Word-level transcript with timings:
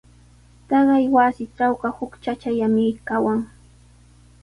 Taqay 0.69 1.05
wasitrawqa 1.15 1.87
huk 1.97 2.11
chachallami 2.23 2.85
kawan. 3.07 3.39